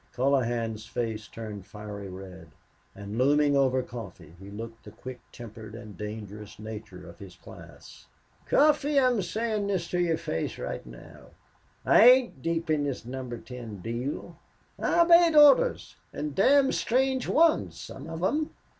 Colohan's 0.13 0.87
face 0.87 1.27
turned 1.27 1.67
fiery 1.67 2.09
red, 2.09 2.47
and, 2.95 3.19
looming 3.19 3.55
over 3.55 3.83
Coffee, 3.83 4.33
he 4.39 4.49
looked 4.49 4.83
the 4.83 4.89
quick 4.89 5.19
tempered 5.31 5.75
and 5.75 5.95
dangerous 5.95 6.57
nature 6.57 7.07
of 7.07 7.19
his 7.19 7.35
class. 7.35 8.07
"Coffee, 8.47 8.99
I'm 8.99 9.21
sayin' 9.21 9.67
this 9.67 9.87
to 9.89 9.99
your 9.99 10.17
face 10.17 10.57
right 10.57 10.83
now. 10.87 11.25
I 11.85 12.01
ain't 12.09 12.41
deep 12.41 12.67
in 12.71 12.83
this 12.85 13.05
Number 13.05 13.37
Ten 13.37 13.77
deal.... 13.77 14.37
I 14.79 15.01
obeyed 15.01 15.35
orders 15.35 15.97
an' 16.11 16.33
damn 16.33 16.71
strange 16.71 17.27
ones, 17.27 17.79
some 17.79 18.09
of 18.09 18.21
them." 18.21 18.55